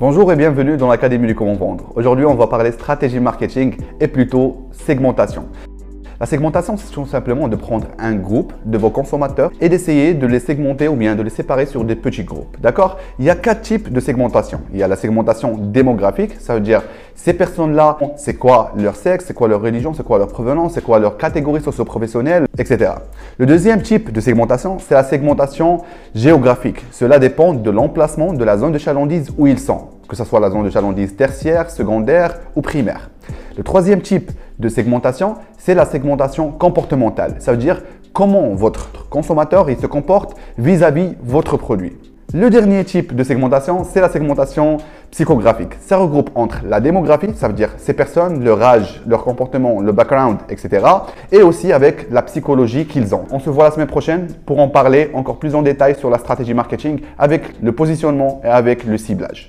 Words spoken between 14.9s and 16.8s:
segmentation démographique, ça veut